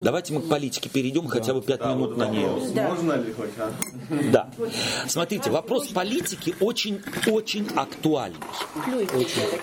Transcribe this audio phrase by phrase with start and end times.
[0.00, 1.30] Давайте мы к политике перейдем да.
[1.30, 2.72] хотя бы пять да, минут вот на нее.
[2.72, 2.90] Да.
[2.90, 3.50] Можно ли хоть?
[3.58, 3.72] А?
[4.30, 4.48] Да.
[5.08, 8.38] Смотрите, вопрос политики очень-очень актуальный.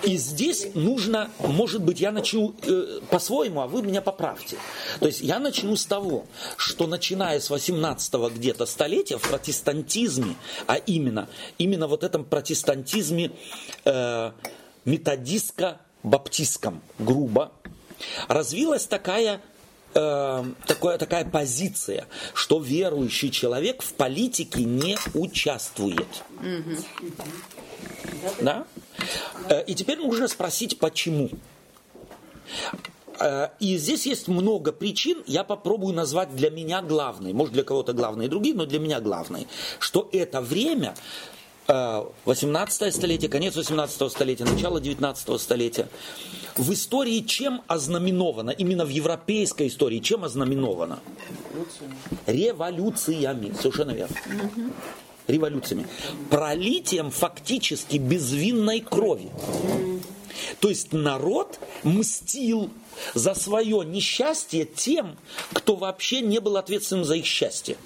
[0.02, 4.58] И здесь нужно, может быть, я начну э, по-своему, а вы меня поправьте.
[5.00, 6.26] То есть я начну с того,
[6.58, 13.30] что начиная с 18 где-то столетия в протестантизме, а именно, именно вот этом протестантизме
[13.86, 14.32] э,
[14.84, 17.52] методистско-баптистском, грубо,
[18.28, 19.40] развилась такая
[19.96, 26.22] э, такое, такая позиция, что верующий человек в политике не участвует.
[28.40, 28.66] Да?
[29.48, 31.30] Э, и теперь нужно спросить, почему.
[33.18, 37.92] Э, и здесь есть много причин, я попробую назвать для меня главной, может для кого-то
[37.92, 39.46] главные другие, но для меня главной,
[39.78, 40.94] что это время
[41.68, 45.88] 18 э, столетие, конец 18 столетия, начало 19 столетия.
[46.56, 51.00] В истории чем ознаменовано, именно в европейской истории, чем ознаменовано?
[52.26, 54.16] Революциями, совершенно верно.
[55.26, 55.86] Революциями.
[56.30, 59.30] Пролитием фактически безвинной крови.
[60.60, 62.70] То есть народ мстил
[63.14, 65.16] за свое несчастье тем,
[65.52, 67.76] кто вообще не был ответственным за их счастье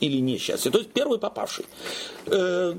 [0.00, 0.70] или несчастье.
[0.70, 1.64] То есть первый попавший.
[2.26, 2.74] Э,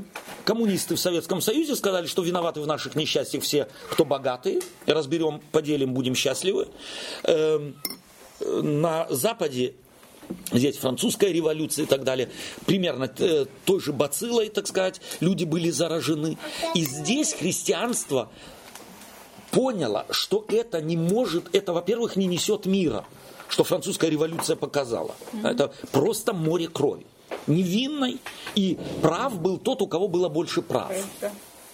[0.46, 4.62] коммунисты в Советском Союзе сказали, что виноваты в наших несчастьях все, кто богатые.
[4.86, 6.68] Разберем, поделим, будем счастливы.
[7.24, 7.72] Э,
[8.40, 9.74] на Западе
[10.52, 12.30] здесь французская революция и так далее,
[12.66, 16.38] примерно э, той же бациллой, так сказать, люди были заражены.
[16.76, 18.30] И здесь христианство
[19.58, 23.06] поняло, что это не может, это, во-первых, не несет мира
[23.50, 25.16] что французская революция показала.
[25.32, 25.50] Mm-hmm.
[25.50, 27.06] Это просто море крови.
[27.48, 28.18] Невинной.
[28.56, 30.92] И прав был тот, у кого было больше прав.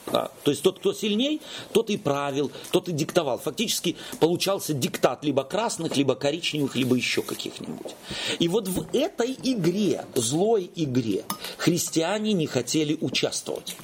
[0.05, 0.29] Да.
[0.43, 3.39] То есть тот, кто сильней, тот и правил, тот и диктовал.
[3.39, 7.95] Фактически получался диктат либо красных, либо коричневых, либо еще каких-нибудь.
[8.37, 11.25] И вот в этой игре, злой игре,
[11.57, 13.75] христиане не хотели участвовать.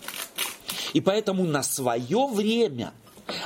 [0.94, 2.94] И поэтому на свое время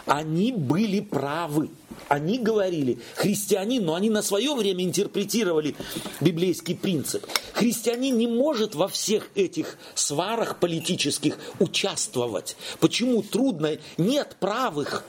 [0.06, 1.70] они были правы
[2.08, 5.76] они говорили, христианин, но они на свое время интерпретировали
[6.22, 7.26] библейский принцип.
[7.54, 12.56] Христианин не может во всех этих сварах политических участвовать.
[12.80, 13.78] Почему трудно?
[13.98, 15.06] Нет правых.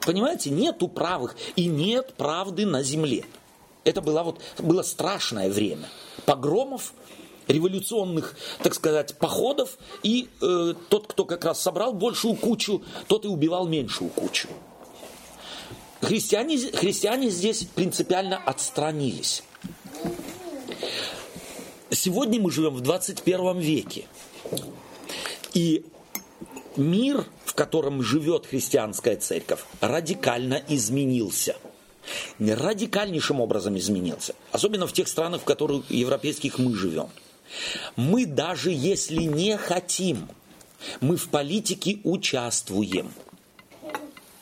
[0.00, 3.24] Понимаете, нету правых и нет правды на земле.
[3.84, 5.88] Это было, вот, было страшное время.
[6.26, 6.94] Погромов,
[7.48, 13.28] революционных, так сказать, походов, и э, тот, кто как раз собрал большую кучу, тот и
[13.28, 14.48] убивал меньшую кучу.
[16.00, 19.42] Христиане, христиане здесь принципиально отстранились.
[21.90, 24.06] Сегодня мы живем в 21 веке.
[25.54, 25.84] И
[26.76, 31.56] мир, в котором живет христианская церковь, радикально изменился.
[32.38, 34.34] Радикальнейшим образом изменился.
[34.52, 37.08] Особенно в тех странах, в которых европейских мы живем.
[37.96, 40.28] Мы даже если не хотим,
[41.00, 43.10] мы в политике участвуем.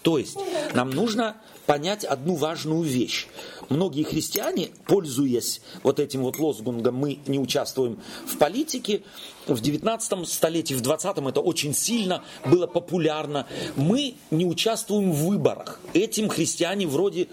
[0.02, 0.36] То есть
[0.74, 1.36] нам нужно
[1.66, 3.28] понять одну важную вещь.
[3.68, 9.02] Многие христиане, пользуясь вот этим вот лозунгом «мы не участвуем в политике»,
[9.46, 13.46] в 19 столетии, в 20 это очень сильно было популярно.
[13.76, 15.80] Мы не участвуем в выборах.
[15.94, 17.28] Этим христиане вроде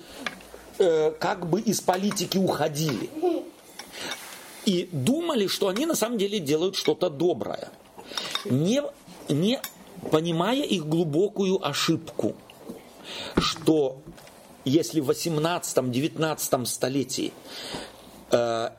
[0.78, 3.10] э, как бы из политики уходили.
[4.70, 7.72] И думали, что они на самом деле делают что-то доброе.
[8.46, 8.84] Не,
[9.28, 9.60] не
[10.12, 12.36] понимая их глубокую ошибку,
[13.36, 14.00] что
[14.66, 17.34] если в 18-19 столетии
[18.30, 18.70] э,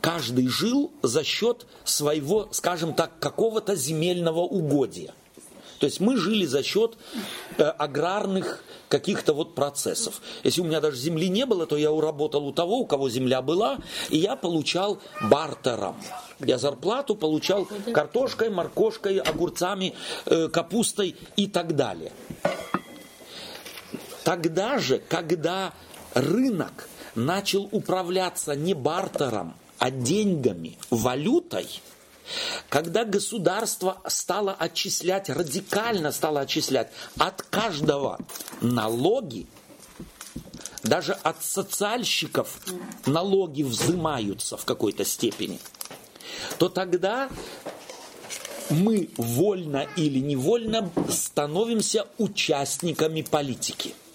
[0.00, 5.14] каждый жил за счет своего, скажем так, какого-то земельного угодья.
[5.78, 6.96] То есть мы жили за счет
[7.58, 10.20] э, аграрных каких-то вот процессов.
[10.44, 13.42] Если у меня даже земли не было, то я уработал у того, у кого земля
[13.42, 13.78] была,
[14.10, 15.96] и я получал бартером.
[16.38, 19.94] Я зарплату получал картошкой, моркошкой, огурцами,
[20.26, 22.12] э, капустой и так далее.
[24.24, 25.72] Тогда же, когда
[26.14, 31.68] рынок начал управляться не бартером, а деньгами, валютой,
[32.68, 38.18] когда государство стало отчислять, радикально стало отчислять от каждого
[38.60, 39.46] налоги,
[40.82, 42.58] даже от социальщиков
[43.06, 45.58] налоги взимаются в какой-то степени,
[46.58, 47.28] то тогда
[48.70, 53.94] мы вольно или невольно становимся участниками политики–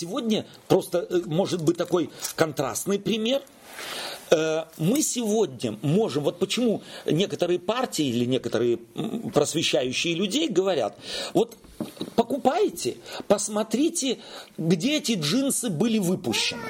[0.00, 3.42] сегодня просто э, может быть такой контрастный пример.
[4.30, 8.78] Э, мы сегодня можем, вот почему некоторые партии или некоторые
[9.34, 10.96] просвещающие людей говорят,
[11.34, 11.56] вот
[12.14, 12.96] покупаете,
[13.26, 14.18] посмотрите,
[14.56, 16.62] где эти джинсы были выпущены.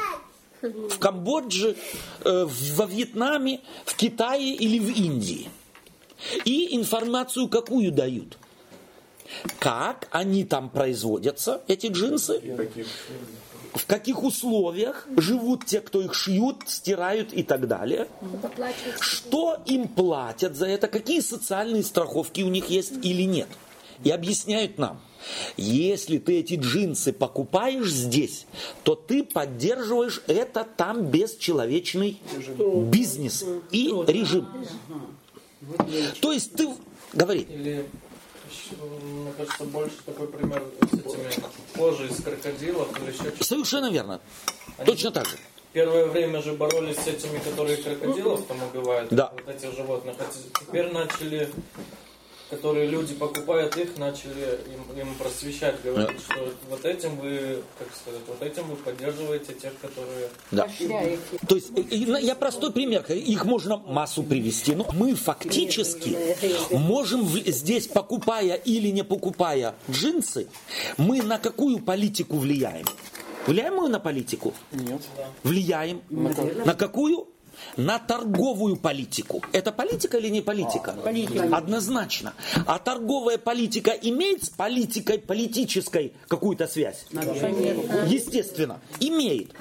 [0.63, 1.77] В Камбодже,
[2.25, 2.47] э,
[2.77, 5.49] во Вьетнаме, в Китае или в Индии.
[6.45, 8.37] И информацию какую дают?
[9.59, 12.41] Как они там производятся, эти джинсы?
[13.75, 18.09] В каких условиях живут те, кто их шьют, стирают и так далее.
[19.01, 23.49] Что им платят за это, какие социальные страховки у них есть или нет.
[24.03, 25.01] И объясняют нам,
[25.57, 28.47] если ты эти джинсы покупаешь здесь,
[28.83, 32.19] то ты поддерживаешь это там бесчеловечный
[32.91, 34.49] бизнес и режим.
[36.21, 36.71] То есть ты...
[37.13, 37.85] Говори.
[39.03, 41.45] Мне кажется, больше такой пример с этими
[41.77, 43.45] кожей из крокодилов или еще.
[43.45, 44.21] Совершенно верно.
[44.79, 45.37] Они Точно так же.
[45.73, 49.33] Первое время же боролись с этими, которые крокодилов там убивают, да.
[49.33, 50.17] вот этих животных.
[50.19, 50.25] А
[50.61, 51.49] теперь начали
[52.51, 56.35] которые люди покупают их, начали им, им просвещать, говорить, да.
[56.35, 60.29] что вот этим вы, как сказать, вот этим вы поддерживаете тех, которые...
[60.51, 60.69] Да.
[61.47, 61.71] То есть,
[62.23, 66.17] я простой пример, их можно массу привести, но мы фактически
[66.75, 70.49] можем здесь, покупая или не покупая джинсы,
[70.97, 72.87] мы на какую политику влияем?
[73.47, 74.53] Влияем мы на политику?
[74.73, 75.01] Нет.
[75.45, 76.03] Влияем.
[76.11, 77.29] На какую?
[77.77, 79.43] На торговую политику.
[79.53, 80.93] Это политика или не политика?
[80.93, 81.57] Политика.
[81.57, 82.35] Однозначно.
[82.67, 87.07] А торговая политика имеет с политикой политической какую-то связь?
[88.07, 89.53] Естественно, имеет.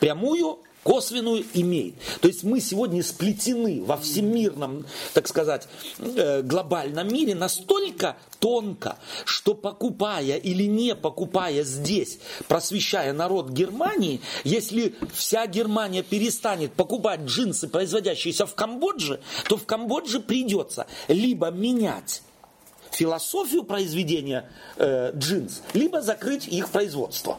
[0.00, 1.94] Прямую косвенную имеет.
[2.20, 9.54] То есть мы сегодня сплетены во всемирном, так сказать, э, глобальном мире настолько тонко, что
[9.54, 18.46] покупая или не покупая здесь, просвещая народ Германии, если вся Германия перестанет покупать джинсы, производящиеся
[18.46, 22.22] в Камбодже, то в Камбодже придется либо менять
[22.90, 27.38] философию произведения э, джинс, либо закрыть их производство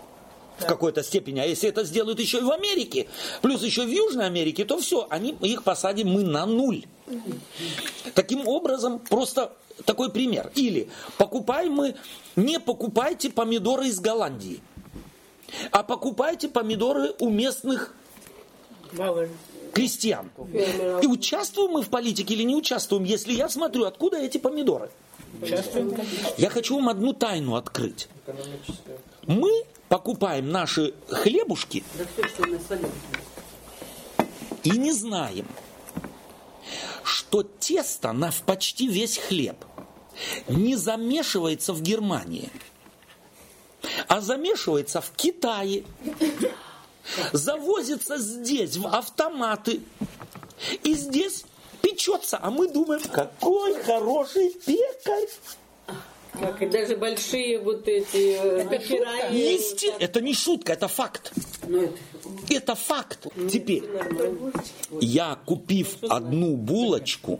[0.60, 1.40] в какой-то степени.
[1.40, 3.08] А если это сделают еще и в Америке,
[3.42, 6.86] плюс еще в Южной Америке, то все, они, их посадим мы на нуль.
[8.14, 9.54] Таким образом, просто
[9.86, 10.52] такой пример.
[10.56, 11.96] Или покупаем мы,
[12.36, 14.62] не покупайте помидоры из Голландии,
[15.72, 17.96] а покупайте помидоры у местных
[19.74, 20.30] крестьян.
[21.02, 24.90] И участвуем мы в политике или не участвуем, если я смотрю, откуда эти помидоры.
[26.38, 28.08] Я хочу вам одну тайну открыть.
[29.26, 31.84] Мы покупаем наши хлебушки
[34.64, 35.48] и не знаем,
[37.04, 39.58] что тесто на почти весь хлеб
[40.48, 42.50] не замешивается в Германии,
[44.08, 45.84] а замешивается в Китае,
[47.31, 49.81] завозится здесь в автоматы
[50.84, 51.46] и здесь
[51.81, 55.28] печется, а мы думаем, какой хороший пекарь.
[56.40, 59.34] Как, и даже большие вот эти э, это.
[59.34, 59.94] Есте...
[60.00, 61.34] Это не шутка, это факт.
[61.68, 61.94] Ну, это...
[62.50, 63.28] это факт.
[63.52, 63.84] Теперь,
[65.02, 67.40] я купив одну булочку,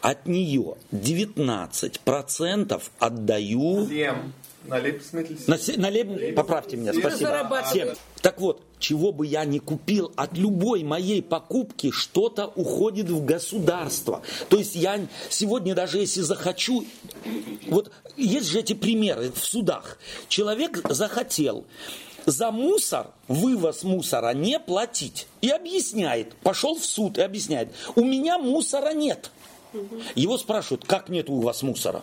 [0.00, 3.86] от нее 19% отдаю...
[3.88, 4.32] 7.
[4.64, 4.76] На.
[4.76, 6.34] На, на леп...
[6.34, 7.64] Поправьте меня, спасибо.
[7.72, 7.88] 7.
[8.20, 14.22] Так вот, чего бы я ни купил, от любой моей покупки что-то уходит в государство.
[14.48, 16.84] То есть я сегодня даже если захочу,
[17.68, 19.98] вот есть же эти примеры в судах.
[20.28, 21.64] Человек захотел
[22.26, 25.26] за мусор, вывоз мусора не платить.
[25.40, 29.30] И объясняет, пошел в суд и объясняет, у меня мусора нет.
[30.14, 32.02] Его спрашивают, как нет у вас мусора?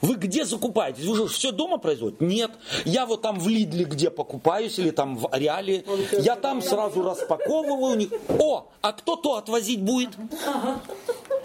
[0.00, 1.04] Вы где закупаетесь?
[1.04, 2.24] Вы же все дома производите?
[2.24, 2.50] Нет.
[2.84, 5.84] Я вот там в Лидле где покупаюсь, или там в Реале.
[6.18, 8.10] Я там сразу распаковываю у них.
[8.38, 10.10] О, а кто то отвозить будет?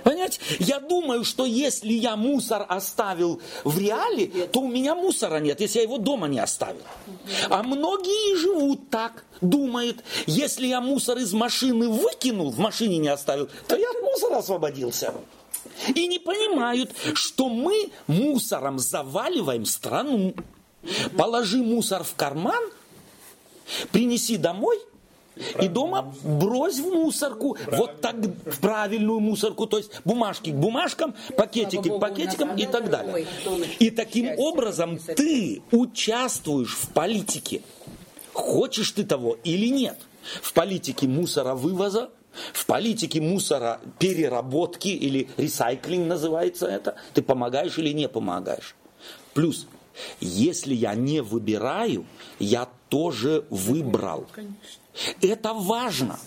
[0.03, 0.39] Понимаете?
[0.59, 5.79] Я думаю, что если я мусор оставил в Реале, то у меня мусора нет, если
[5.79, 6.81] я его дома не оставил.
[7.49, 13.49] А многие живут так, думают, если я мусор из машины выкинул, в машине не оставил,
[13.67, 15.13] то я от мусора освободился
[15.95, 20.33] и не понимают, что мы мусором заваливаем страну.
[21.17, 22.61] Положи мусор в карман,
[23.91, 24.77] принеси домой
[25.61, 31.15] и дома брось в мусорку, вот так в правильную мусорку, то есть бумажки к бумажкам,
[31.35, 33.25] пакетики к пакетикам и так далее.
[33.79, 37.61] И таким образом ты участвуешь в политике,
[38.33, 39.97] хочешь ты того или нет.
[40.41, 42.09] В политике мусора вывоза
[42.53, 48.75] в политике мусора переработки или ресайклинг называется это, ты помогаешь или не помогаешь.
[49.33, 49.67] Плюс,
[50.19, 52.05] если я не выбираю,
[52.39, 54.25] я тоже выбрал.
[55.21, 56.19] Это важно.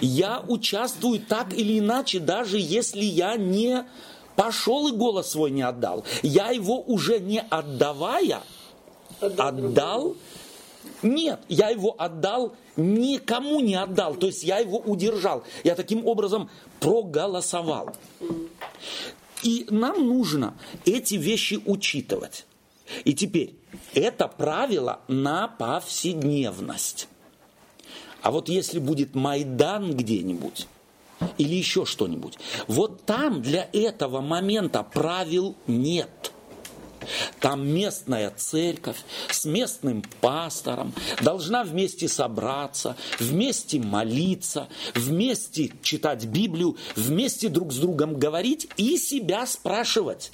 [0.00, 3.84] Я участвую так или иначе, даже если я не
[4.36, 6.04] пошел и голос свой не отдал.
[6.22, 8.42] Я его уже не отдавая,
[9.20, 10.16] отдал
[11.02, 15.42] нет, я его отдал, никому не отдал, то есть я его удержал.
[15.64, 16.48] Я таким образом
[16.80, 17.90] проголосовал.
[19.42, 22.46] И нам нужно эти вещи учитывать.
[23.04, 23.54] И теперь,
[23.94, 27.08] это правило на повседневность.
[28.22, 30.68] А вот если будет Майдан где-нибудь,
[31.38, 36.32] или еще что-нибудь, вот там для этого момента правил нет.
[37.40, 38.98] Там местная церковь
[39.30, 48.18] с местным пастором должна вместе собраться, вместе молиться, вместе читать Библию, вместе друг с другом
[48.18, 50.32] говорить и себя спрашивать.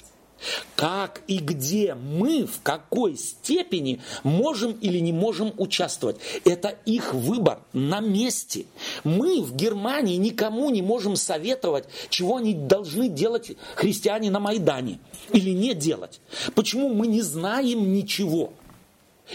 [0.75, 6.17] Как и где мы, в какой степени можем или не можем участвовать.
[6.45, 8.65] Это их выбор на месте.
[9.03, 14.99] Мы в Германии никому не можем советовать, чего они должны делать христиане на Майдане
[15.33, 16.21] или не делать.
[16.55, 18.53] Почему мы не знаем ничего?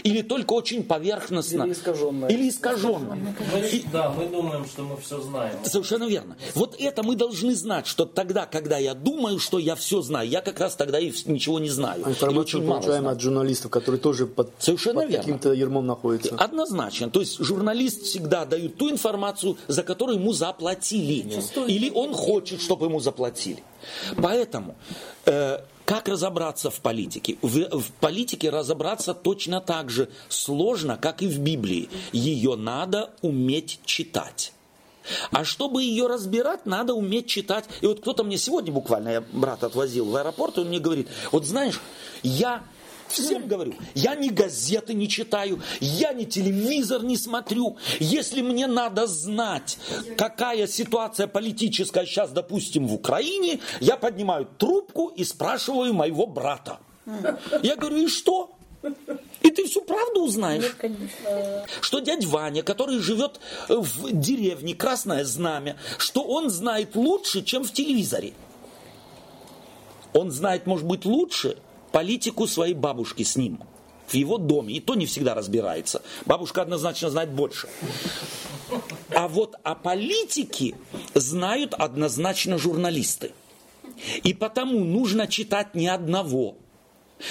[0.03, 1.63] Или только очень поверхностно.
[1.63, 2.25] Или искаженно.
[2.27, 3.15] Или искаженно.
[3.15, 5.57] Мы, И, да, мы думаем, что мы все знаем.
[5.63, 6.35] Совершенно верно.
[6.53, 10.41] Вот это мы должны знать, что тогда, когда я думаю, что я все знаю, я
[10.41, 12.03] как раз тогда и ничего не знаю.
[12.05, 15.23] А информацию очень получаем от журналистов, которые тоже под, Совершенно под верно.
[15.23, 16.35] каким-то ермом находятся.
[16.35, 17.09] Однозначно.
[17.09, 21.21] То есть журналист всегда дает ту информацию, за которую ему заплатили.
[21.23, 21.51] Нет.
[21.67, 23.63] Или он хочет, чтобы ему заплатили.
[24.17, 24.75] Поэтому
[25.25, 27.37] э, как разобраться в политике?
[27.41, 31.89] В, в политике разобраться точно так же сложно, как и в Библии.
[32.11, 34.51] Ее надо уметь читать.
[35.31, 37.65] А чтобы ее разбирать, надо уметь читать.
[37.81, 41.07] И вот кто-то мне сегодня буквально, я брат отвозил в аэропорт, и он мне говорит,
[41.31, 41.79] вот знаешь,
[42.23, 42.63] я
[43.23, 47.77] Всем говорю, я ни газеты не читаю, я ни телевизор не смотрю.
[47.99, 49.77] Если мне надо знать,
[50.17, 56.79] какая ситуация политическая сейчас, допустим, в Украине, я поднимаю трубку и спрашиваю моего брата.
[57.63, 58.51] Я говорю, и что?
[59.41, 60.75] И ты всю правду узнаешь.
[61.81, 67.71] Что дядь Ваня, который живет в деревне Красное Знамя, что он знает лучше, чем в
[67.71, 68.33] телевизоре.
[70.13, 71.57] Он знает, может быть, лучше,
[71.95, 73.57] политику своей бабушки с ним
[74.07, 74.73] в его доме.
[74.73, 76.01] И то не всегда разбирается.
[76.25, 77.69] Бабушка однозначно знает больше.
[79.15, 80.75] А вот о политике
[81.13, 83.31] знают однозначно журналисты.
[84.23, 86.57] И потому нужно читать не одного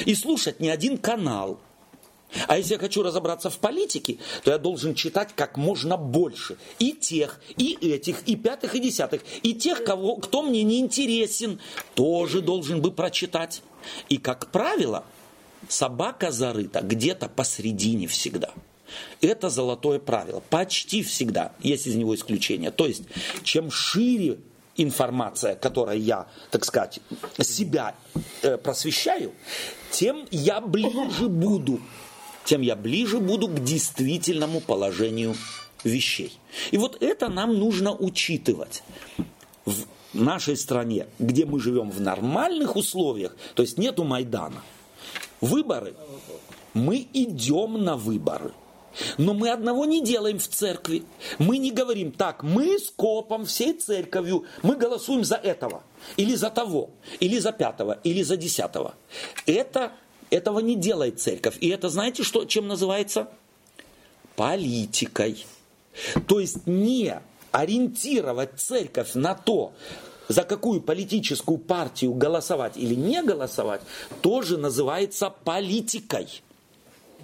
[0.06, 1.60] и слушать не один канал.
[2.48, 6.56] А если я хочу разобраться в политике, то я должен читать как можно больше.
[6.78, 9.20] И тех, и этих, и пятых, и десятых.
[9.42, 11.60] И тех, кого, кто мне не интересен,
[11.94, 13.60] тоже должен бы прочитать.
[14.08, 15.04] И, как правило,
[15.68, 18.52] собака зарыта где-то посредине всегда.
[19.20, 20.42] Это золотое правило.
[20.50, 21.52] Почти всегда.
[21.60, 22.70] Есть из него исключения.
[22.70, 23.02] То есть,
[23.42, 24.38] чем шире
[24.76, 27.00] информация, которой я, так сказать,
[27.40, 27.94] себя
[28.42, 29.32] э, просвещаю,
[29.90, 31.80] тем я ближе буду,
[32.44, 35.34] тем я ближе буду к действительному положению
[35.84, 36.38] вещей.
[36.70, 38.82] И вот это нам нужно учитывать.
[40.14, 44.62] Нашей стране, где мы живем в нормальных условиях, то есть нету Майдана,
[45.40, 45.94] выборы,
[46.72, 48.52] мы идем на выборы.
[49.18, 51.02] Но мы одного не делаем в церкви.
[51.38, 55.82] Мы не говорим, так, мы с копом, всей церковью, мы голосуем за этого,
[56.16, 58.94] или за того, или за пятого, или за десятого.
[59.46, 59.92] Это,
[60.30, 61.56] этого не делает церковь.
[61.60, 63.28] И это знаете, что, чем называется?
[64.36, 65.44] Политикой.
[66.26, 67.20] То есть не
[67.54, 69.72] ориентировать церковь на то,
[70.28, 73.80] за какую политическую партию голосовать или не голосовать,
[74.22, 76.42] тоже называется политикой.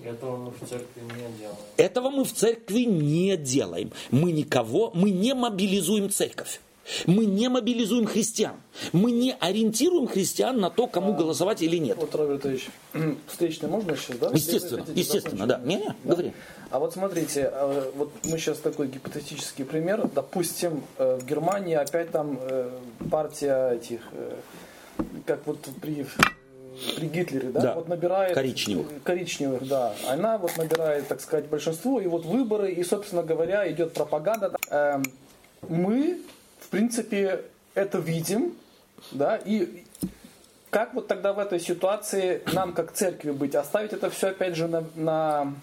[0.04, 1.56] Этого мы в церкви не делаем.
[1.76, 3.92] Этого мы в церкви не делаем.
[4.10, 6.60] Мы никого, мы не мобилизуем церковь.
[7.06, 8.54] Мы не мобилизуем христиан.
[8.92, 11.96] Мы не ориентируем христиан на то, кому голосовать или нет.
[11.98, 12.68] Вот, Роберт Ильич,
[13.26, 14.30] встречный можно сейчас, да?
[14.32, 15.60] Естественно, естественно, да.
[15.64, 15.94] Не, не, да?
[16.04, 16.32] говори.
[16.70, 20.08] А вот смотрите, а, вот мы сейчас такой гипотетический пример.
[20.14, 22.70] Допустим, э, в Германии опять там э,
[23.10, 24.36] партия этих, э,
[25.26, 26.06] как вот при
[26.96, 27.74] при Гитлере, да, да.
[27.74, 28.86] вот набирает коричневых.
[29.04, 33.92] коричневых, да, она вот набирает, так сказать, большинство, и вот выборы, и, собственно говоря, идет
[33.92, 34.56] пропаганда.
[34.70, 35.02] Эм,
[35.68, 36.20] мы
[36.60, 38.54] в принципе, это видим,
[39.12, 39.84] да, и
[40.70, 43.54] как вот тогда в этой ситуации нам, как церкви, быть?
[43.54, 45.54] Оставить это все, опять же, на, на,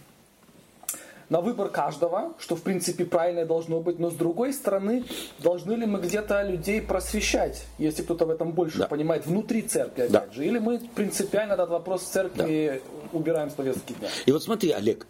[1.30, 5.04] на выбор каждого, что, в принципе, правильно должно быть, но с другой стороны,
[5.40, 8.88] должны ли мы где-то людей просвещать, если кто-то в этом больше да.
[8.88, 10.34] понимает, внутри церкви, опять да.
[10.34, 14.10] же, или мы принципиально этот вопрос в церкви да убираем с повестки дня.
[14.26, 15.08] И вот смотри, Олег,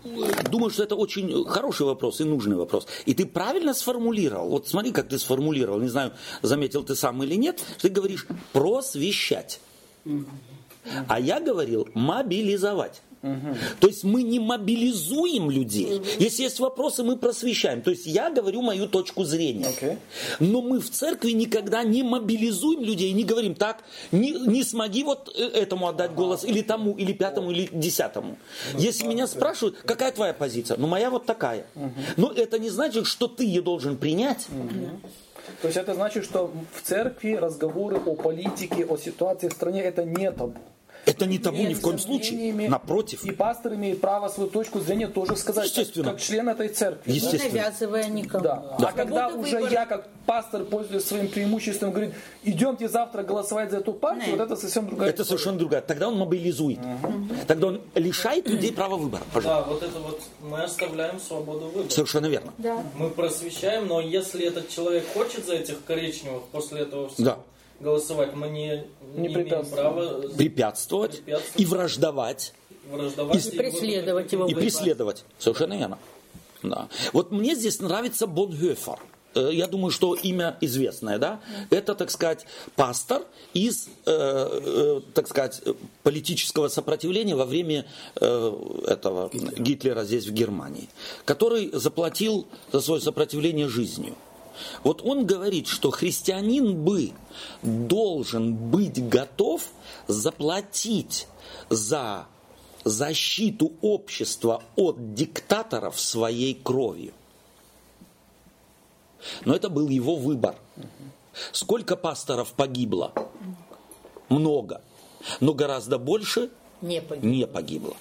[0.49, 2.87] думаю, что это очень хороший вопрос и нужный вопрос.
[3.05, 4.49] И ты правильно сформулировал.
[4.49, 5.79] Вот смотри, как ты сформулировал.
[5.79, 7.63] Не знаю, заметил ты сам или нет.
[7.81, 9.59] Ты говоришь просвещать.
[11.07, 13.01] А я говорил мобилизовать.
[13.79, 16.01] То есть мы не мобилизуем людей.
[16.19, 17.81] Если есть вопросы, мы просвещаем.
[17.81, 19.67] То есть я говорю мою точку зрения.
[19.67, 19.97] Окей.
[20.39, 25.33] Но мы в церкви никогда не мобилизуем людей, не говорим так, не, не смоги вот
[25.35, 28.37] э, этому отдать голос, или тому, или пятому, или десятому.
[28.77, 30.77] Если меня спрашивают, какая твоя позиция?
[30.77, 31.65] Ну, моя вот такая.
[32.17, 34.47] Но это не значит, что ты ее должен принять.
[35.61, 40.03] То есть это значит, что в церкви разговоры о политике, о ситуации в стране это
[40.03, 40.59] не табу.
[41.07, 42.53] Это не табу ни в коем случае.
[42.69, 43.23] Напротив.
[43.23, 46.11] И пастор имеет право свою точку зрения тоже сказать, как, Естественно.
[46.11, 47.09] как член этой церкви.
[47.11, 47.53] Не Естественно.
[47.53, 48.43] навязывая никому.
[48.43, 48.75] Да.
[48.77, 49.71] А когда уже выбора.
[49.71, 54.37] я, как пастор, пользуясь своим преимуществом, говорит, идемте завтра голосовать за эту партию, Нет.
[54.39, 55.27] вот это совсем другая Это история.
[55.39, 55.81] совершенно другая.
[55.81, 56.79] Тогда он мобилизует.
[57.47, 59.23] Тогда он лишает людей права выбора.
[59.33, 59.63] Пожалуйста.
[59.65, 61.89] Да, вот это вот мы оставляем свободу выбора.
[61.89, 62.53] Совершенно верно.
[62.57, 62.83] Да.
[62.97, 67.37] Мы просвещаем, но если этот человек хочет за этих коричневых после этого всего Да.
[67.79, 68.83] Голосовать, мы не,
[69.15, 71.59] Не не, имеем права Препятствовать Препятствовать.
[71.61, 72.53] и враждовать.
[72.91, 73.45] враждовать.
[73.45, 74.63] И преследовать его И выбор.
[74.63, 75.23] преследовать.
[75.39, 75.97] Совершенно верно.
[76.63, 76.87] Да.
[77.13, 78.97] Вот мне здесь нравится Бонхёфер.
[79.35, 81.39] Э, Я думаю, что имя известное, да?
[81.69, 83.21] Это, так сказать, пастор
[83.53, 85.61] из, э, э, так сказать,
[86.03, 90.89] политического сопротивления во время э, этого Гитлера здесь в Германии,
[91.25, 94.15] который заплатил за свое сопротивление жизнью.
[94.83, 97.13] Вот он говорит, что христианин бы
[97.61, 99.63] должен быть готов
[100.07, 101.27] заплатить
[101.69, 102.27] за
[102.83, 107.13] защиту общества от диктаторов своей кровью.
[109.45, 110.55] Но это был его выбор.
[111.51, 113.13] Сколько пасторов погибло?
[114.29, 114.81] Много.
[115.39, 116.49] Но гораздо больше
[116.81, 117.23] Не погиб.
[117.23, 117.95] не погибло.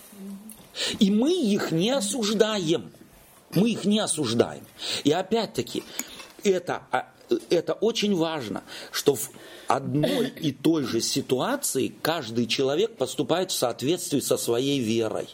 [0.99, 2.93] И мы их не осуждаем.
[3.55, 4.65] Мы их не осуждаем.
[5.05, 5.83] И опять-таки,
[6.45, 7.09] это, а,
[7.51, 8.63] это очень важно,
[8.93, 9.31] что в
[9.67, 15.29] одной и той же ситуации каждый человек поступает в соответствии со своей верой.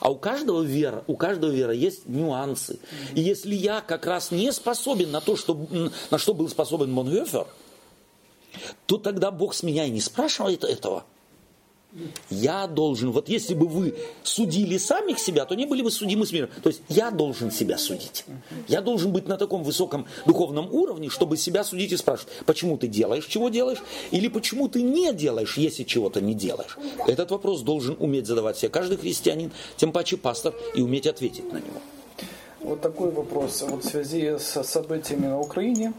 [0.00, 2.78] А у каждого вера, у каждого вера есть нюансы.
[3.14, 5.66] И если я как раз не способен на то, что,
[6.10, 7.46] на что был способен Монхёфер,
[8.86, 11.04] то тогда Бог с меня и не спрашивает этого.
[12.30, 16.32] Я должен, вот если бы вы судили самих себя, то не были бы судимы с
[16.32, 16.48] миром.
[16.62, 18.24] То есть я должен себя судить.
[18.68, 22.86] Я должен быть на таком высоком духовном уровне, чтобы себя судить и спрашивать, почему ты
[22.86, 26.78] делаешь, чего делаешь, или почему ты не делаешь, если чего-то не делаешь.
[27.06, 31.58] Этот вопрос должен уметь задавать себе каждый христианин, тем паче пастор, и уметь ответить на
[31.58, 31.80] него.
[32.60, 33.62] Вот такой вопрос.
[33.68, 35.92] Вот в связи с событиями на Украине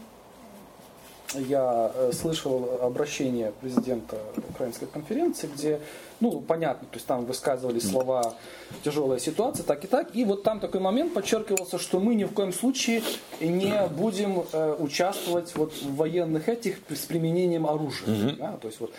[1.40, 4.18] я э, слышал обращение президента
[4.50, 5.80] Украинской конференции, где,
[6.20, 8.34] ну, понятно, то есть там высказывались слова
[8.82, 10.14] «тяжелая ситуация», так и так.
[10.14, 13.02] И вот там такой момент подчеркивался, что мы ни в коем случае
[13.40, 18.34] не будем э, участвовать вот в военных этих с применением оружия.
[18.38, 18.92] Да, то есть вот.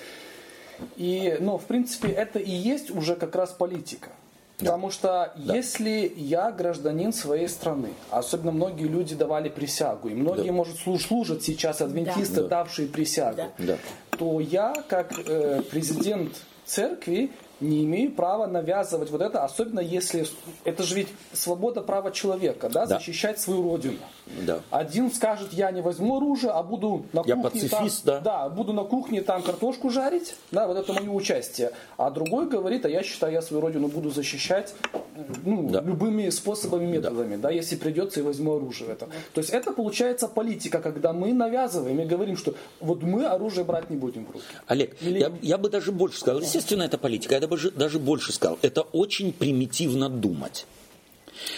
[0.97, 4.09] И, ну, в принципе, это и есть уже как раз политика.
[4.57, 10.53] Потому что если я гражданин своей страны, особенно многие люди давали присягу, и многие, Да.
[10.53, 12.47] может, служ- служат сейчас адвентисты, Да.
[12.47, 13.49] давшие присягу, Да.
[13.59, 13.77] Да.
[14.17, 16.31] то я, как э, президент
[16.65, 20.27] церкви, не имею права навязывать вот это, особенно если
[20.63, 22.97] это же ведь свобода права человека, да, Да.
[22.97, 23.97] защищать свою родину.
[24.45, 24.59] Да.
[24.71, 28.49] Один скажет, я не возьму оружие, а буду на Я кухне пацифист, там, да.
[28.49, 31.71] буду на кухне там картошку жарить, да, вот это мое участие.
[31.97, 35.81] А другой говорит, а я считаю, я свою родину буду защищать э, ну, Да.
[35.81, 37.51] любыми способами, методами, да.
[37.51, 39.09] если придется и возьму оружие в этом.
[39.33, 43.89] То есть это получается политика, когда мы навязываем и говорим, что вот мы оружие брать
[43.89, 44.45] не будем в руки.
[44.67, 48.31] Олег, Или- я, я бы даже больше сказал, естественно, это политика, бы же- даже больше
[48.31, 50.65] сказал, это очень примитивно думать,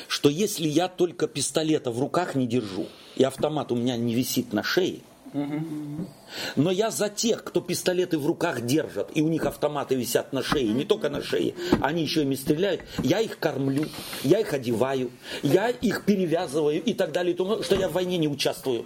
[0.08, 4.54] что если я только пистолета в руках не держу, и автомат у меня не висит
[4.54, 5.00] на шее,
[6.56, 10.44] но я за тех, кто пистолеты в руках держат, и у них автоматы висят на
[10.44, 13.86] шее, не только на шее, они еще ими стреляют, я их кормлю,
[14.24, 15.12] я их одеваю,
[15.44, 18.86] я их перевязываю и так далее, и тому, что я в войне не участвую.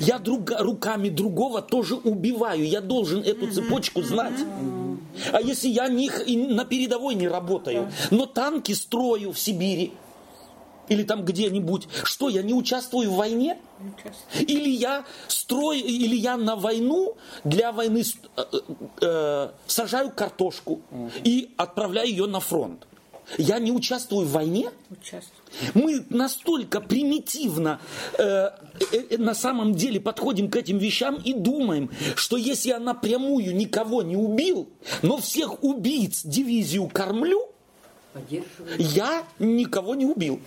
[0.00, 4.38] Я друга- руками другого тоже убиваю, я должен эту цепочку знать.
[5.32, 9.92] А если я не, х- и на передовой не работаю, но танки строю в Сибири,
[10.88, 13.58] или там где-нибудь, что я не участвую в войне?
[14.40, 18.42] Или я строю, или я на войну для войны с- э,
[19.00, 20.80] э, сажаю картошку
[21.24, 22.86] и отправляю ее на фронт.
[23.36, 24.70] Я не участвую в войне?
[24.90, 25.36] Участвую.
[25.74, 27.78] Мы настолько примитивно
[28.18, 28.50] э, э,
[29.10, 34.02] э, на самом деле подходим к этим вещам и думаем, что если я напрямую никого
[34.02, 34.70] не убил,
[35.02, 37.47] но всех убийц дивизию кормлю,
[38.78, 40.40] Я никого не убил.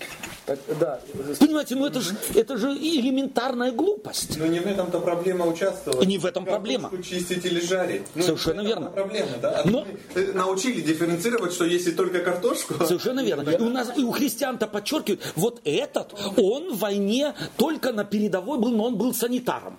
[0.46, 1.00] Так, да.
[1.40, 4.38] Понимаете, ну это же, это же элементарная глупость.
[4.38, 6.06] Но не в этом-то проблема участвовать.
[6.08, 6.90] Не в этом проблема.
[6.90, 8.02] Картошку чистить или жарить.
[8.16, 8.90] Ну, Совершенно верно.
[8.90, 9.62] проблема, да?
[9.66, 9.86] Но-
[10.34, 12.74] научили дифференцировать, что если только картошку...
[12.86, 13.50] Совершенно верно.
[13.50, 18.58] И у нас и у христиан-то подчеркивают, вот этот, он в войне только на передовой
[18.60, 19.78] был, но он был санитаром.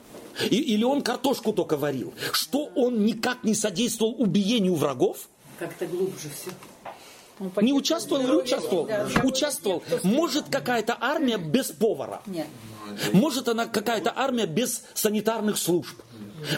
[0.51, 2.15] И- или он картошку только варил.
[2.33, 5.29] Что он никак не содействовал убиению врагов?
[5.59, 6.51] Как-то глубже все.
[7.61, 8.89] Не участвовал или участвовал?
[9.25, 9.83] Участвовал.
[10.03, 12.23] Может какая-то армия без повара?
[12.27, 12.47] Нет.
[13.13, 15.97] Может она какая-то армия без санитарных служб?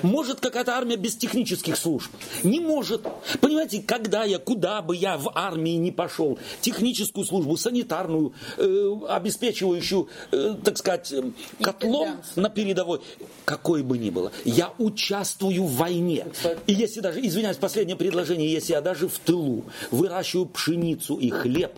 [0.02, 2.10] Может какая-то армия без технических служб?
[2.42, 3.02] Не может.
[3.40, 10.08] Понимаете, когда я, куда бы я в армии не пошел, техническую службу, санитарную, э, обеспечивающую,
[10.32, 11.22] э, так сказать, э,
[11.60, 13.00] котлом на передовой,
[13.44, 16.26] какой бы ни было, я участвую в войне.
[16.66, 21.72] И если даже, извиняюсь, последнее предложение, если я даже в тылу выращиваю пшеницу и хлеб,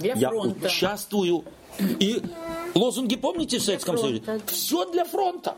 [0.00, 1.44] я участвую.
[1.78, 2.22] И
[2.74, 4.22] лозунги помните в Советском Союзе?
[4.46, 5.56] Все для фронта.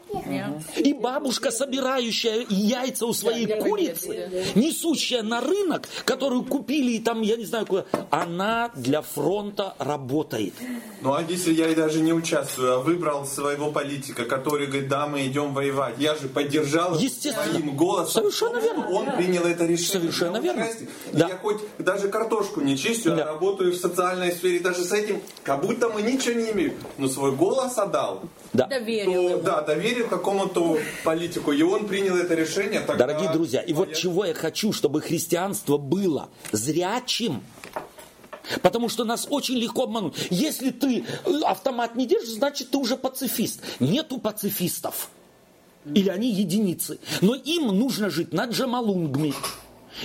[0.76, 7.36] И бабушка, собирающая яйца у своей курицы, несущая на рынок, которую купили и там, я
[7.36, 10.54] не знаю куда, она для фронта работает.
[11.02, 15.06] Ну а если я и даже не участвую, а выбрал своего политика, который говорит, да,
[15.06, 18.22] мы идем воевать, я же поддержал своим голосом.
[18.22, 18.88] Совершенно верно.
[18.88, 20.10] Он принял это решение.
[20.12, 20.66] Совершенно верно.
[21.12, 21.28] Да.
[21.28, 23.22] Я хоть даже картошку не чистю, Да.
[23.22, 26.74] а работаю в социальной сфере, даже с этим, как будто мы ничего не имеем.
[26.98, 28.22] Но свой голос отдал.
[28.52, 28.66] Да.
[28.66, 29.30] Доверил.
[29.30, 32.80] То, да, доверил какому-то политику, и он принял это решение.
[32.80, 33.06] Тогда...
[33.06, 37.42] Дорогие друзья, и вот Я- чего я хочу, чтобы христианство было зрячим.
[38.62, 40.14] Потому что нас очень легко обмануть.
[40.30, 43.62] Если ты э, автомат не держишь, значит ты уже пацифист.
[43.80, 45.08] Нету пацифистов.
[45.94, 46.98] Или они единицы.
[47.22, 49.34] Но им нужно жить над Джамалунгми.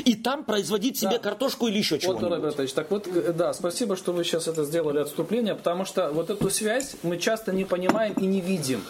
[0.06, 1.20] И там производить себе Да.
[1.20, 2.30] картошку или еще Вот, чего-нибудь.
[2.32, 6.30] Робертович, так вот, э, да, спасибо, что вы сейчас это сделали отступление, потому что вот
[6.30, 8.84] эту связь мы часто не понимаем и не видим.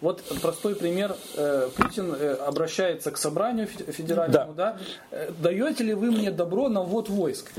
[0.00, 1.16] Вот простой пример.
[1.36, 4.78] э, Путин э, обращается к собранию фе- федеральному, да.
[5.10, 7.50] э, Даете ли вы мне добро на ввод войск?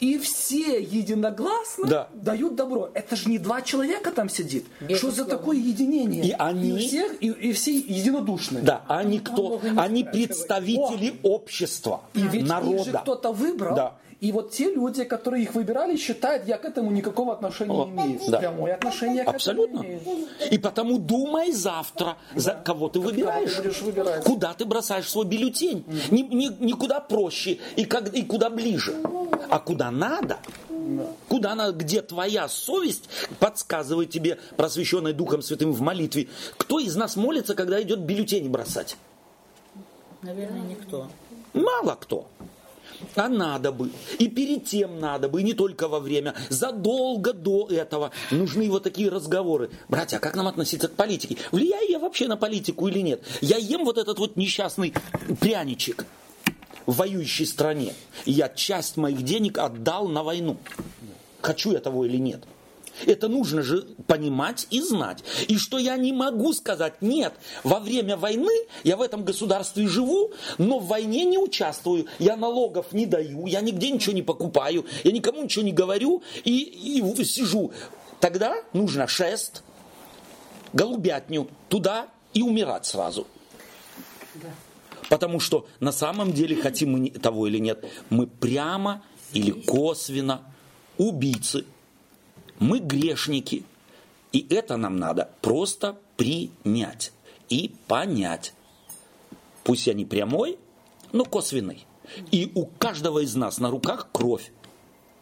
[0.00, 2.08] И все единогласно Да.
[2.14, 2.90] дают добро.
[2.94, 4.66] Это же не два человека там сидит.
[4.96, 6.24] Что за такое единение?
[6.24, 8.60] И они- И, всех, и, и все единодушны.
[8.62, 9.60] Да, они кто?
[9.76, 12.98] Они представители общества, И ведь их же народа.
[13.02, 13.74] кто-то выбрал.
[13.76, 13.96] Да.
[14.20, 17.92] И вот те люди, которые их выбирали, считают, я к этому никакого отношения О, не
[17.92, 18.20] имею.
[18.28, 18.38] да.
[18.38, 19.78] Прямое отношение к Абсолютно.
[19.78, 20.28] этому имею.
[20.50, 23.54] И потому думай завтра, за кого ты выбираешь.
[23.54, 24.24] ты выбирать.
[24.24, 25.84] Куда ты бросаешь свой бюллетень.
[26.10, 28.96] Ни, ни- никуда проще и, как, и куда ближе.
[29.50, 30.38] А куда надо.
[31.28, 37.14] Куда надо, где твоя совесть подсказывает тебе, просвещенной Духом Святым в молитве, кто из нас
[37.14, 38.96] молится, когда идет бюллетень бросать?
[40.22, 41.06] Наверное, никто.
[41.54, 42.26] Мало кто.
[43.14, 43.90] А надо бы.
[44.18, 46.34] И перед тем надо бы, и не только во время.
[46.48, 49.70] Задолго до этого нужны вот такие разговоры.
[49.88, 51.36] Братья, а как нам относиться к политике?
[51.52, 53.22] Влияю я вообще на политику или нет?
[53.40, 54.94] Я ем вот этот вот несчастный
[55.40, 56.06] пряничек
[56.86, 57.94] в воюющей стране.
[58.24, 60.56] И я часть моих денег отдал на войну.
[61.40, 62.44] Хочу я того или нет.
[63.06, 65.24] Это нужно же понимать и знать.
[65.48, 67.34] И что я не могу сказать, нет,
[67.64, 68.52] во время войны
[68.84, 73.60] я в этом государстве живу, но в войне не участвую, я налогов не даю, я
[73.60, 77.72] нигде ничего не покупаю, я никому ничего не говорю и, и сижу.
[78.20, 79.62] Тогда нужно шест,
[80.72, 83.26] голубятню туда и умирать сразу.
[85.08, 90.42] Потому что на самом деле, хотим мы того или нет, мы прямо или косвенно
[90.96, 91.64] убийцы.
[92.58, 93.64] Мы грешники.
[94.32, 97.12] И это нам надо просто принять
[97.48, 98.52] и понять.
[99.64, 100.58] Пусть я не прямой,
[101.12, 101.86] но косвенный.
[102.30, 104.50] И у каждого из нас на руках кровь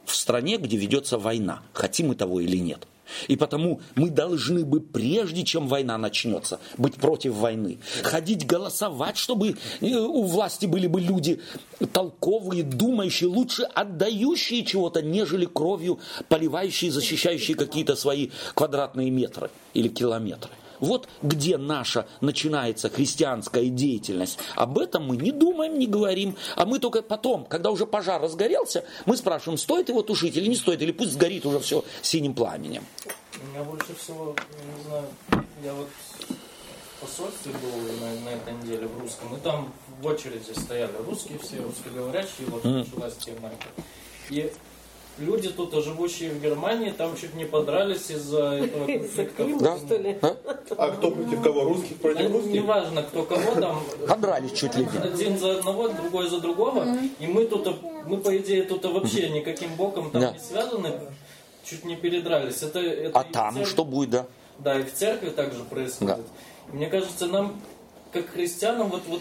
[0.04, 2.86] в стране, где ведется война, хотим мы того или нет.
[3.28, 7.78] И потому мы должны бы, прежде чем война начнется, быть против войны.
[8.02, 11.40] Ходить голосовать, чтобы э, у власти были бы люди
[11.92, 20.50] толковые, думающие, лучше отдающие чего-то, нежели кровью поливающие, защищающие какие-то свои квадратные метры или километры.
[20.80, 24.38] Вот где наша начинается христианская деятельность.
[24.54, 26.36] Об этом мы не думаем, не говорим.
[26.56, 30.56] А мы только потом, когда уже пожар разгорелся, мы спрашиваем, стоит его тушить или не
[30.56, 32.84] стоит, или пусть сгорит уже все синим пламенем.
[33.52, 35.06] Меня больше всего, не знаю,
[35.62, 35.88] я вот
[36.96, 41.38] в посольстве был на, на этой неделе в русском, и там в очереди стояли русские
[41.38, 43.50] все, русскоговорящие, вот началась тема.
[44.30, 44.50] И
[45.18, 49.44] люди тут, живущие в Германии, там чуть не подрались из-за этого конфликта.
[49.60, 49.76] Да?
[49.78, 50.18] что ли?
[50.22, 50.36] А?
[50.76, 51.64] А кто против кого?
[51.64, 52.52] Русских против Да, русских?
[52.52, 54.98] Неважно, кто кого там, Подрались чуть ли не.
[54.98, 56.86] один за одного, другой за другого,
[57.18, 57.66] и мы тут,
[58.06, 60.32] мы по идее тут вообще никаким боком там Да.
[60.32, 60.92] не связаны,
[61.64, 62.62] чуть не передрались.
[62.62, 64.26] Это, это А там церкви- что будет, да?
[64.58, 66.18] Да, и в церкви также происходит.
[66.72, 67.60] И Мне кажется, нам,
[68.12, 69.20] как христианам, вот, вот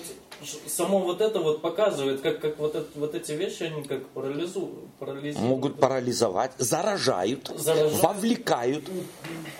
[0.68, 4.70] само вот это вот показывает, как, как вот, это- вот эти вещи, они как парализу,
[5.00, 5.48] парализуют.
[5.48, 8.02] Могут парализовать, заражают, Заражают.
[8.04, 8.84] вовлекают,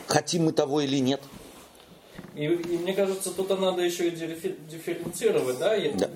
[0.08, 1.22] хотим мы того или нет.
[2.36, 5.76] И, и мне кажется, тут надо еще и диффе- дифференцировать, да?
[5.76, 6.10] И Да.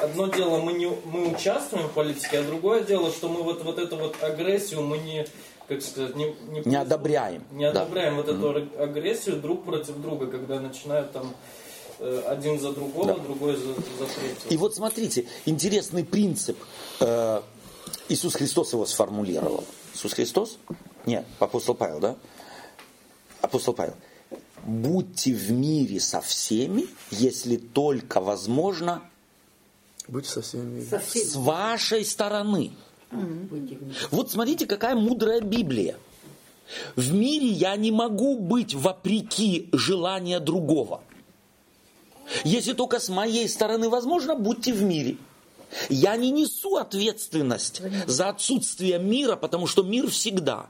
[0.00, 3.78] Одно дело, мы, не, мы участвуем в политике, а другое дело, что мы вот, вот
[3.78, 5.26] эту вот агрессию, мы не,
[5.66, 6.34] как сказать, не,
[6.64, 7.42] Не одобряем.
[7.50, 7.82] Не Да.
[7.82, 11.34] одобряем вот эту аг- агрессию друг против друга, когда начинают там
[12.00, 14.50] один за другого, другой за, за третьего.
[14.50, 16.56] И вот смотрите, интересный принцип.
[17.00, 17.42] Э,
[18.08, 19.64] Иисус Христос его сформулировал.
[19.94, 20.58] Иисус Христос?
[21.06, 22.16] Нет, апостол Павел, да?
[23.40, 23.94] Апостол Павел.
[24.64, 29.02] Будьте в мире со всеми, если только возможно,
[30.08, 30.84] Быть со всеми.
[30.84, 31.22] Совсем.
[31.22, 32.72] с вашей стороны.
[34.10, 35.96] Вот смотрите, какая мудрая Библия.
[36.96, 41.02] В мире я не могу быть вопреки желания другого.
[42.44, 45.16] Если только с моей стороны возможно, будьте в мире.
[45.88, 50.66] Я не несу ответственность за отсутствие мира, потому что мир всегда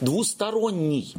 [0.00, 1.14] двусторонний.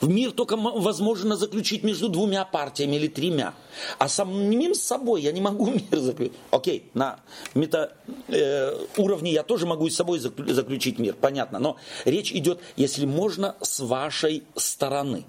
[0.00, 3.54] В мир только возможно заключить между двумя партиями или тремя.
[3.98, 6.34] А самим собой я не могу мир заключить.
[6.50, 7.20] Окей, на
[7.54, 7.94] мета
[8.28, 11.58] э, уровне я тоже могу и с собой заклю- заключить мир, понятно.
[11.58, 15.24] Но речь идет, если можно, с вашей стороны.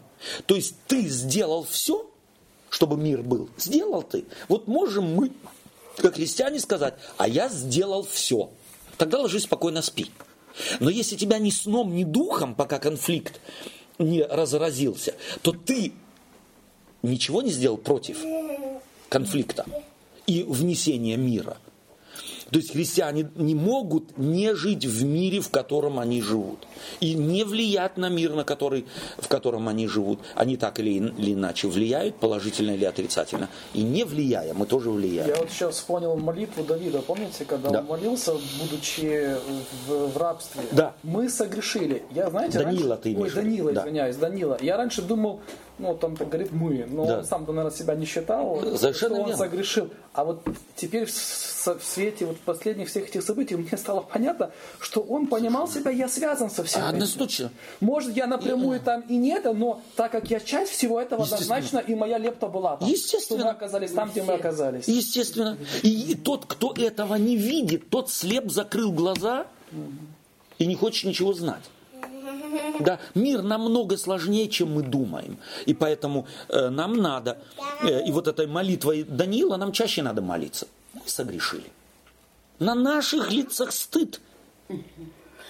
[0.46, 2.07] То есть ты сделал все,
[2.70, 3.50] чтобы мир был.
[3.58, 4.26] Сделал ты.
[4.48, 5.32] Вот можем мы,
[5.98, 8.50] как христиане, сказать, а я сделал все.
[8.98, 10.12] Тогда ложись спокойно спи.
[10.80, 13.40] Но если тебя ни сном, ни духом, пока конфликт
[14.00, 15.94] не разразился, то ты
[17.04, 18.20] ничего не сделал против
[19.10, 19.66] конфликта
[20.26, 21.58] и внесения мира.
[22.52, 26.60] То есть христиане не могут не жить в мире, в котором они живут.
[27.02, 28.86] И не влиять на мир, на который,
[29.18, 30.20] в котором они живут.
[30.36, 33.50] Они так или, иначе влияют, положительно или отрицательно.
[33.74, 35.28] И не влияя, мы тоже влияем.
[35.30, 37.80] Я вот сейчас вспомнил молитву Давида, помните, когда Да.
[37.80, 39.36] он молился, будучи
[39.88, 40.64] в, в рабстве?
[40.72, 40.96] Да.
[41.04, 42.04] Мы согрешили.
[42.12, 43.04] Я, знаете, Данила раньше...
[43.04, 43.44] ты имеешь Ой?
[43.44, 43.82] Данила, Да.
[43.82, 44.58] извиняюсь, Данила.
[44.62, 45.42] Я раньше думал,
[45.80, 47.18] ну, там так говорит мы, но Да.
[47.20, 49.38] он сам, наверное, себя не считал, Совершенно что он верно.
[49.38, 49.90] согрешил.
[50.14, 50.42] А вот
[50.76, 55.68] теперь в, в свете вот последних всех этих событий мне стало понятно, что он понимал
[55.68, 56.90] себя, я связан со всем этим.
[56.96, 57.52] Однозначно.
[57.80, 61.80] Может, я напрямую там и не это, но так как я часть всего этого, однозначно
[61.80, 62.90] и моя лепта была там.
[62.90, 63.40] Естественно.
[63.40, 64.88] Что мы оказались там, где мы оказались.
[64.88, 65.58] Естественно.
[65.84, 69.46] И тот, кто этого не видит, тот слеп закрыл глаза
[70.58, 71.62] и не хочет ничего знать.
[72.80, 75.38] Да, мир намного сложнее, чем мы думаем.
[75.66, 77.38] И поэтому э, нам надо,
[77.84, 80.68] э, и вот этой молитвой Даниила нам чаще надо молиться.
[80.94, 81.72] Мы согрешили.
[82.60, 84.20] На наших лицах стыд.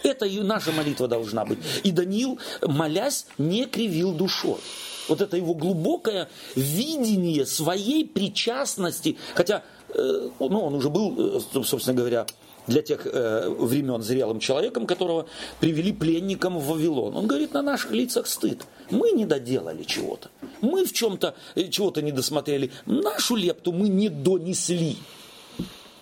[0.03, 1.59] Это и наша молитва должна быть.
[1.83, 4.59] И Даниил, молясь, не кривил душой.
[5.07, 9.17] Вот это его глубокое видение своей причастности.
[9.35, 12.25] Хотя, э, ну, он уже был, э, собственно говоря,
[12.67, 15.27] для тех э, времен зрелым человеком, которого
[15.59, 17.15] привели пленником в Вавилон.
[17.15, 18.65] Он говорит, на наших лицах стыд.
[18.91, 20.29] Мы не доделали чего-то.
[20.61, 22.71] Мы в чем-то э, чего-то не досмотрели.
[22.85, 24.97] Нашу лепту мы не донесли.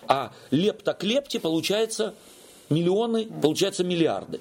[0.08, 2.14] А лепта к лепте получается
[2.68, 4.40] миллионы, получается миллиарды.